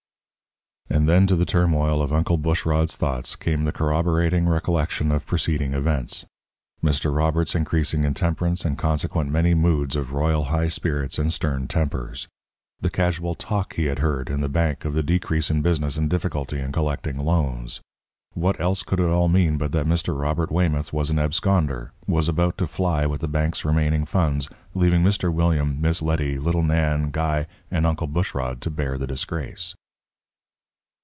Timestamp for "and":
0.89-1.07, 8.65-8.77, 11.17-11.31, 15.95-16.09, 27.71-27.87